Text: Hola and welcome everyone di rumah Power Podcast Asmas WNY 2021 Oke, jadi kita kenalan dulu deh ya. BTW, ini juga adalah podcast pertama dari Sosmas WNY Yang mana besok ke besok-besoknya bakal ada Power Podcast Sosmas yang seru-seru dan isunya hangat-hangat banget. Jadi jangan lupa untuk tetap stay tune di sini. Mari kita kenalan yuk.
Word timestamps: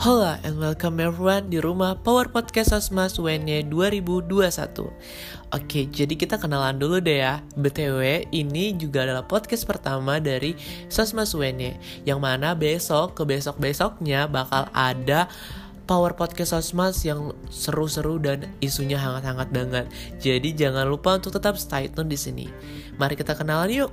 Hola 0.00 0.40
and 0.48 0.56
welcome 0.56 0.96
everyone 0.96 1.52
di 1.52 1.60
rumah 1.60 1.92
Power 1.92 2.32
Podcast 2.32 2.72
Asmas 2.72 3.20
WNY 3.20 3.68
2021 3.68 4.32
Oke, 5.52 5.92
jadi 5.92 6.14
kita 6.16 6.40
kenalan 6.40 6.80
dulu 6.80 7.04
deh 7.04 7.20
ya. 7.20 7.44
BTW, 7.52 8.32
ini 8.32 8.72
juga 8.80 9.04
adalah 9.04 9.28
podcast 9.28 9.68
pertama 9.68 10.16
dari 10.16 10.56
Sosmas 10.88 11.36
WNY 11.36 11.76
Yang 12.08 12.16
mana 12.16 12.56
besok 12.56 13.12
ke 13.12 13.28
besok-besoknya 13.28 14.24
bakal 14.24 14.72
ada 14.72 15.28
Power 15.84 16.16
Podcast 16.16 16.56
Sosmas 16.56 17.04
yang 17.04 17.36
seru-seru 17.52 18.16
dan 18.16 18.48
isunya 18.64 18.96
hangat-hangat 18.96 19.52
banget. 19.52 19.84
Jadi 20.16 20.56
jangan 20.56 20.88
lupa 20.88 21.20
untuk 21.20 21.36
tetap 21.36 21.60
stay 21.60 21.92
tune 21.92 22.08
di 22.08 22.16
sini. 22.16 22.48
Mari 22.96 23.20
kita 23.20 23.36
kenalan 23.36 23.68
yuk. 23.68 23.92